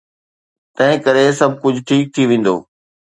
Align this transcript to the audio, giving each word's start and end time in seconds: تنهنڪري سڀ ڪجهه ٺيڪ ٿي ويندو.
تنهنڪري 0.75 1.25
سڀ 1.39 1.51
ڪجهه 1.61 1.83
ٺيڪ 1.87 2.03
ٿي 2.13 2.23
ويندو. 2.29 2.55